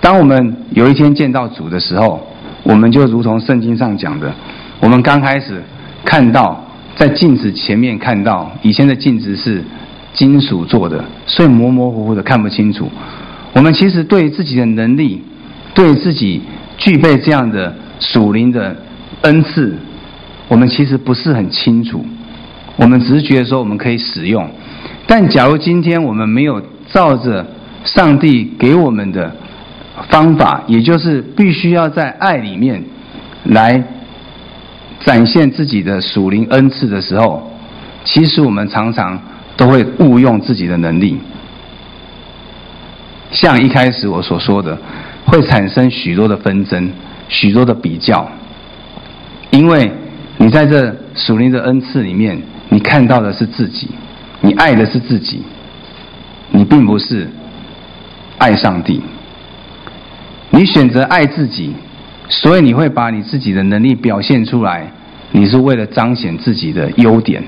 [0.00, 2.26] 当我们有一天见到主的时候，
[2.62, 4.32] 我们就如同圣经上讲的，
[4.80, 5.62] 我们刚开始
[6.04, 6.62] 看到
[6.94, 9.64] 在镜子前面看到，以前的镜子是
[10.12, 12.90] 金属做的，所以模模糊糊的看不清楚。
[13.54, 15.22] 我们其实对自己的能力，
[15.72, 16.42] 对自己
[16.76, 18.76] 具备这样的属灵的
[19.22, 19.74] 恩赐。
[20.52, 22.04] 我们其实不是很清楚，
[22.76, 24.46] 我们只是觉得说我们可以使用，
[25.06, 26.62] 但假如今天我们没有
[26.92, 27.46] 照着
[27.84, 29.34] 上帝给我们的
[30.10, 32.84] 方法，也就是必须要在爱里面
[33.44, 33.82] 来
[35.00, 37.50] 展现自己的属灵恩赐的时候，
[38.04, 39.18] 其实我们常常
[39.56, 41.16] 都会误用自己的能力，
[43.30, 44.76] 像一开始我所说的，
[45.24, 46.92] 会产生许多的纷争，
[47.30, 48.28] 许多的比较，
[49.50, 49.90] 因为。
[50.42, 52.36] 你在这属灵的恩赐里面，
[52.68, 53.88] 你看到的是自己，
[54.40, 55.40] 你爱的是自己，
[56.50, 57.28] 你并不是
[58.38, 59.00] 爱上帝。
[60.50, 61.72] 你选择爱自己，
[62.28, 64.90] 所以你会把你自己的能力表现出来，
[65.30, 67.44] 你是为了彰显自己的优点。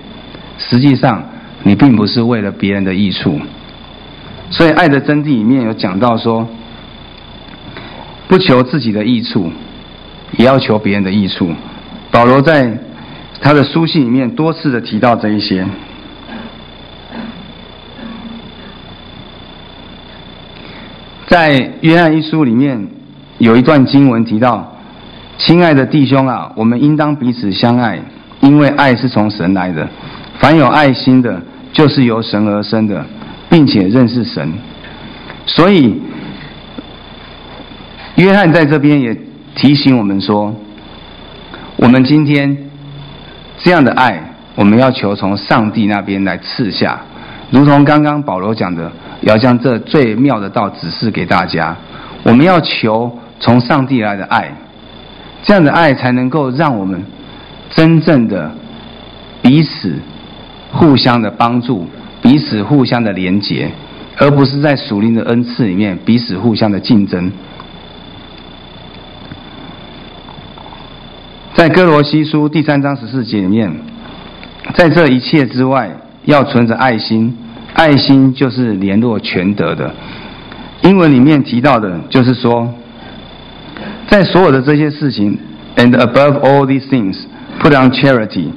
[0.57, 1.21] 实际上，
[1.65, 3.41] 你并不是为了别人的益处。
[4.51, 6.49] 所以，爱的真谛里面有讲到说，
[8.29, 9.51] 不求自己的益处，
[10.39, 11.53] 也要求别人的益处。
[12.14, 12.79] 保罗在
[13.40, 15.66] 他的书信里面多次的提到这一些，
[21.27, 22.87] 在约翰一书里面
[23.38, 24.77] 有一段经文提到
[25.38, 27.98] ：“亲爱的弟兄啊，我们应当彼此相爱，
[28.42, 29.88] 因为爱是从神来的。
[30.38, 33.05] 凡有爱心的，就是由神而生的，
[33.50, 34.53] 并且认识神。”
[35.46, 36.00] 所以，
[38.14, 39.18] 约翰在这边也
[39.57, 40.55] 提醒我们说。
[41.77, 42.57] 我们今天
[43.59, 44.23] 这样的爱，
[44.55, 47.01] 我们要求从上帝那边来赐下，
[47.51, 48.91] 如同刚刚保罗讲的，
[49.23, 51.77] 要将这最妙的道指示给大家。
[52.23, 54.51] 我们要求从上帝来的爱，
[55.43, 57.05] 这样的爱才能够让我们
[57.71, 58.51] 真正的
[59.43, 59.99] 彼此
[60.73, 61.87] 互相的帮助，
[62.23, 63.71] 彼此互相的连结，
[64.17, 67.31] 而不是在属灵的恩赐里面彼此互相的竞争。
[71.55, 73.73] 在哥罗西书第三章十四节里面，
[74.75, 75.88] 在这一切之外，
[76.25, 77.33] 要存着爱心，
[77.75, 79.95] 爱心就是联络全德的。
[80.83, 82.69] 英文里面提到的，就是说，
[84.09, 85.38] 在所有的这些事情
[85.77, 87.17] ，and above all these things,
[87.62, 88.49] put on charity,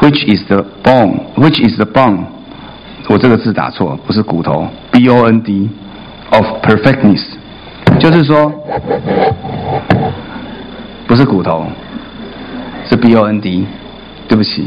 [0.00, 2.18] which is the bone, which is the bone。
[3.08, 5.70] 我这个字打错，不是骨头，b o n d
[6.28, 7.22] of perfectness，
[7.98, 8.52] 就是说，
[11.06, 11.66] 不是骨头。
[12.88, 13.66] 是 B O N D，
[14.28, 14.66] 对不起，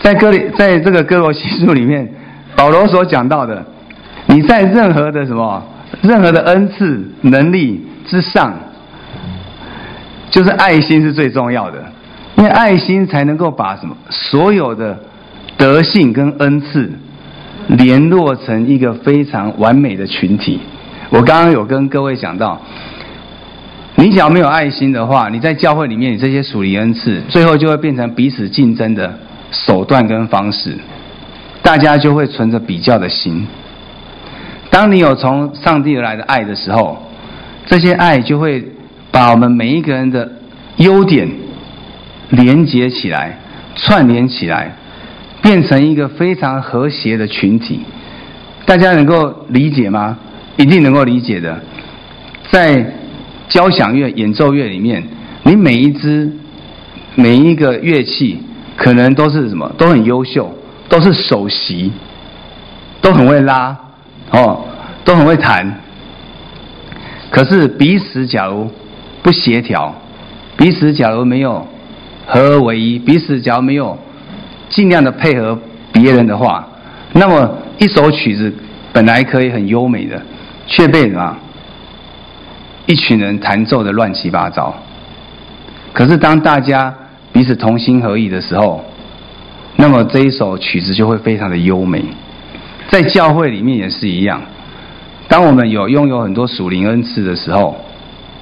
[0.00, 2.08] 在哥里，在这个哥罗西书里面，
[2.56, 3.64] 保罗所讲到的，
[4.26, 5.62] 你在任何的什么，
[6.00, 8.52] 任何的恩赐能力之上，
[10.30, 11.84] 就是爱心是最重要的，
[12.36, 14.98] 因为爱心才能够把什么所有的
[15.56, 16.90] 德性跟恩赐
[17.68, 20.60] 联络成一个非常完美的群体。
[21.10, 22.60] 我刚刚有跟各位讲到。
[24.02, 29.16] 你只要没有爱心的话，你在教会里面，你这些属灵恩赐，最后就会变成彼此竞争的
[29.52, 30.76] 手段跟方式，
[31.62, 33.46] 大家就会存着比较的心。
[34.70, 37.00] 当你有从上帝而来的爱的时候，
[37.66, 38.64] 这些爱就会
[39.12, 40.28] 把我们每一个人的
[40.78, 41.30] 优点
[42.30, 43.38] 连接起来、
[43.76, 44.74] 串联起来，
[45.40, 47.78] 变成一个非常和谐的群体。
[48.66, 50.18] 大家能够理解吗？
[50.56, 51.56] 一定能够理解的，
[52.50, 52.94] 在。
[53.52, 55.04] 交响乐、演奏乐里面，
[55.42, 56.32] 你每一支、
[57.14, 58.38] 每一个乐器，
[58.76, 59.70] 可能都是什么？
[59.76, 60.50] 都很优秀，
[60.88, 61.92] 都是首席，
[63.02, 63.76] 都很会拉，
[64.30, 64.64] 哦，
[65.04, 65.80] 都很会弹。
[67.28, 68.70] 可是彼此假如
[69.22, 69.94] 不协调，
[70.56, 71.66] 彼此假如没有
[72.26, 73.98] 合而为一，彼此假如没有
[74.70, 75.58] 尽量的配合
[75.92, 76.66] 别人的话，
[77.12, 78.50] 那么一首曲子
[78.94, 80.22] 本来可以很优美的，
[80.66, 81.36] 却被什么？
[82.86, 84.74] 一群人弹奏的乱七八糟，
[85.92, 86.92] 可是当大家
[87.32, 88.84] 彼此同心合意的时候，
[89.76, 92.04] 那么这一首曲子就会非常的优美。
[92.90, 94.42] 在教会里面也是一样，
[95.28, 97.76] 当我们有拥有很多属灵恩赐的时候，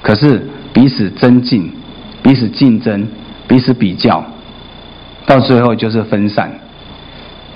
[0.01, 1.71] 可是彼此增进、
[2.23, 3.07] 彼此竞争、
[3.47, 4.25] 彼此比较，
[5.27, 6.51] 到最后就是分散。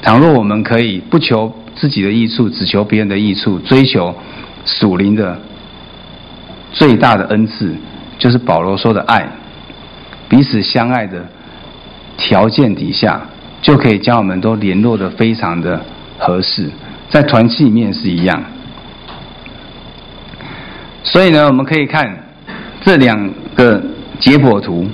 [0.04, 4.14] 倘若我们可以不求自己的益处，只求别人的益处，追求
[4.66, 5.40] 属灵的。
[6.76, 7.74] 最大的恩赐
[8.20, 9.26] 就是保罗说的爱，
[10.28, 11.26] 彼此相爱的
[12.18, 13.22] 条件底下，
[13.62, 15.80] 就可以将我们都联络的非常的
[16.20, 16.70] 合适，
[17.10, 18.44] 在团契里面是一样。
[21.02, 22.14] 所以呢，我们可以看
[22.82, 23.82] 这两个
[24.20, 24.86] 结果图，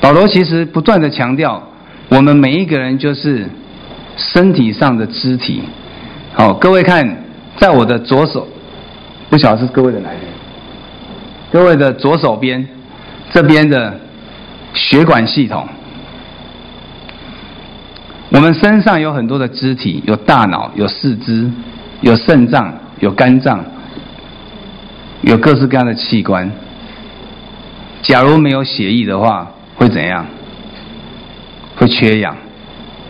[0.00, 1.62] 保罗其实不断的强调，
[2.08, 3.48] 我们每一个人就是
[4.16, 5.62] 身体上的肢体。
[6.34, 7.24] 好，各位看，
[7.56, 8.48] 在我的左手。
[9.36, 10.22] 不晓得是各位的哪边？
[11.52, 12.66] 各位的左手边，
[13.30, 14.00] 这边的
[14.72, 15.68] 血管系统。
[18.30, 21.50] 我们身上有很多的肢体，有大脑，有四肢，
[22.00, 23.62] 有肾脏，有肝脏，
[25.20, 26.50] 有各式各样的器官。
[28.00, 30.24] 假如没有血液的话，会怎样？
[31.76, 32.34] 会缺氧，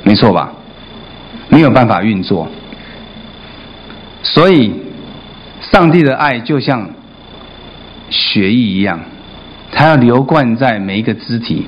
[0.02, 0.52] 没错吧？
[1.50, 2.48] 没有办法运作，
[4.24, 4.85] 所以。
[5.76, 6.88] 上帝的爱就像
[8.08, 8.98] 血液一样，
[9.70, 11.66] 它要流灌在每一个肢体，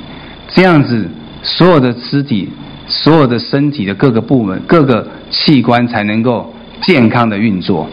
[0.48, 1.06] 这样子
[1.42, 2.48] 所有的肢体、
[2.86, 7.86] 所有的身体的各个部门、各个器官才能够健康的运作。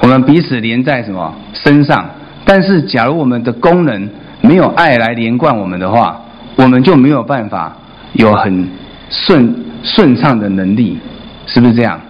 [0.00, 2.10] 我们彼此连在什么身上？
[2.44, 4.10] 但是，假如我们的功能
[4.40, 6.20] 没有爱来连贯我们的话，
[6.56, 7.76] 我们就没有办法
[8.14, 8.68] 有很
[9.08, 10.98] 顺顺畅的能力，
[11.46, 12.00] 是不是这样？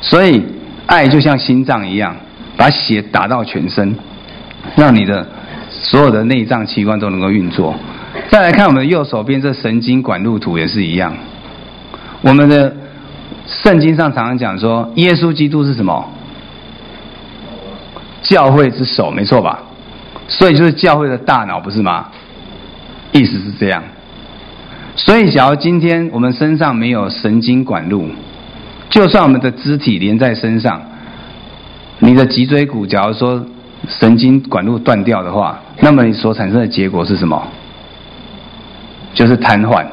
[0.00, 0.42] 所以。
[0.86, 2.16] 爱就像心脏一样，
[2.56, 3.96] 把血打到全身，
[4.76, 5.26] 让你的
[5.70, 7.74] 所有的内脏器官都能够运作。
[8.30, 11.14] 再来看我们的右手边这神经管路图也是一样。
[12.22, 12.74] 我们的
[13.46, 16.08] 圣经上常常讲说，耶稣基督是什么？
[18.22, 19.62] 教会之首，没错吧？
[20.28, 22.06] 所以就是教会的大脑，不是吗？
[23.12, 23.82] 意思是这样。
[24.96, 28.08] 所以，假如今天我们身上没有神经管路，
[28.90, 30.80] 就算我们的肢体连在身上，
[31.98, 33.44] 你的脊椎骨，假如说
[33.88, 37.42] 神经管路断掉的话，那么你所产生的结果是什么？
[39.12, 39.84] 就是瘫痪，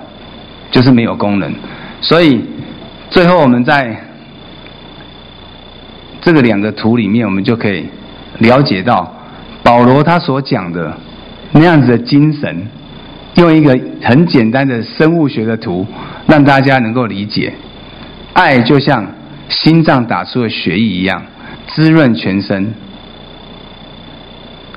[0.72, 1.54] 就是没有功能。
[2.02, 2.42] 所以
[3.10, 3.98] 最后我们在
[6.22, 7.86] 这个两个图里面，我们就可以
[8.40, 9.14] 了解到
[9.64, 10.96] 保罗他所讲的
[11.52, 12.68] 那样子的精神，
[13.36, 15.86] 用一个很简单的生物学的图，
[16.28, 17.54] 让大家能够理解，
[18.34, 19.08] 爱就像
[19.50, 21.24] 心脏打出的血液一样，
[21.68, 22.74] 滋润全身。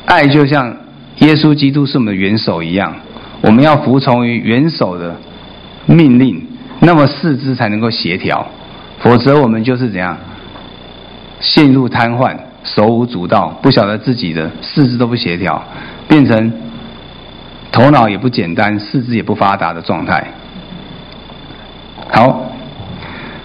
[0.05, 0.77] 爱就像
[1.19, 2.95] 耶稣基督是我们的元首一样，
[3.41, 5.17] 我们要服从于元首的
[5.87, 6.47] 命令，
[6.81, 8.47] 那么四肢才能够协调，
[9.01, 10.17] 否则我们就是怎样
[11.41, 15.63] 陷入瘫痪、手舞足蹈，不晓得自己的四肢都不协调，
[16.07, 16.53] 变成
[17.73, 20.25] 头脑也不简单、四肢也不发达的状态。
[22.13, 22.53] 好，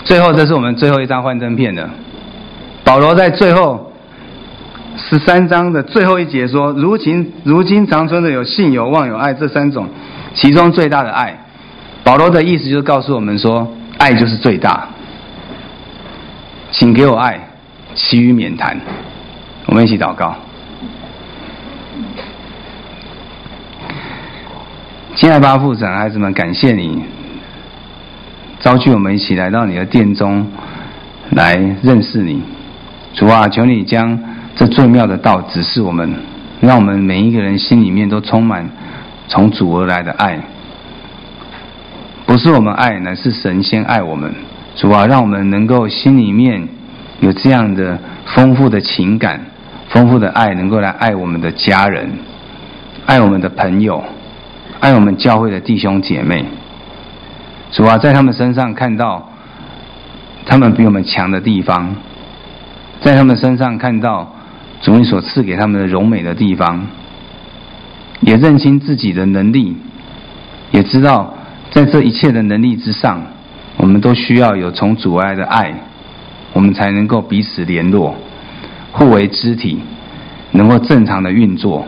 [0.03, 1.89] 最后这是我们最后一张幻灯片的，
[2.83, 3.87] 保罗在最后。
[4.97, 9.87] 十三章的最后一节说：“如今如今长存的有信、有望、有爱这三种，
[10.33, 11.45] 其中最大的爱。”
[12.03, 14.89] 保罗的意思就是告诉我们说，爱就是最大。
[16.71, 17.39] 请给我爱，
[17.95, 18.77] 其余免谈。
[19.65, 20.35] 我们一起祷告。
[25.15, 27.01] 亲爱的巴父神，孩子们，感谢你
[28.61, 30.47] 召集我们一起来到你的殿中
[31.31, 32.41] 来认识你。
[33.13, 34.19] 主啊，求你将。
[34.53, 36.13] 这最妙的道指示我们，
[36.59, 38.69] 让我们每一个人心里面都充满
[39.29, 40.39] 从主而来的爱。
[42.25, 44.31] 不是我们爱，乃是神先爱我们。
[44.75, 46.67] 主啊，让我们能够心里面
[47.21, 49.39] 有这样的丰富的情感、
[49.87, 52.11] 丰富的爱，能够来爱我们的家人、
[53.05, 54.03] 爱我们的朋友、
[54.81, 56.45] 爱我们教会的弟兄姐妹。
[57.71, 59.29] 主啊，在他们身上看到
[60.45, 61.95] 他们比我们强的地方，
[62.99, 64.35] 在他们身上看到。
[64.83, 66.87] 主你所赐给他们的柔美的地方，
[68.21, 69.77] 也认清自己的能力，
[70.71, 71.35] 也知道
[71.69, 73.21] 在这一切的能力之上，
[73.77, 75.71] 我们都需要有从主来的爱，
[76.53, 78.15] 我们才能够彼此联络，
[78.91, 79.79] 互为肢体，
[80.53, 81.85] 能够正常的运作。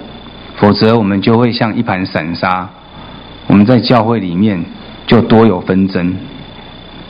[0.57, 2.69] 否则，我们就会像一盘散沙，
[3.47, 4.63] 我们在教会里面
[5.08, 6.16] 就多有纷争。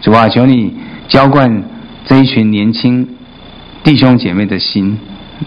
[0.01, 0.73] 主啊，求你
[1.07, 1.63] 浇灌
[2.05, 3.07] 这一群年轻
[3.83, 4.99] 弟兄姐妹的心。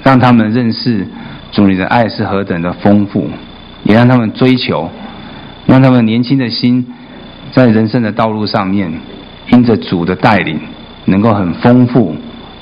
[0.02, 1.06] 让他们认识
[1.52, 3.30] 主你的爱是何等的丰富，
[3.84, 4.90] 也让他们追求，
[5.64, 6.84] 让他们年轻的心
[7.52, 8.92] 在人生的道路上面，
[9.52, 10.58] 因着主的带领，
[11.06, 12.14] 能够很丰富，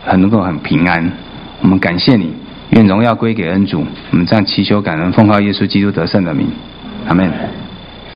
[0.04, 1.10] 很能够很平安。
[1.60, 2.30] 我们感谢你，
[2.70, 3.84] 愿荣耀归给恩主。
[4.12, 6.46] 我们这样祈求感恩，奉靠耶稣基督得胜的名，
[7.08, 7.63] 阿门。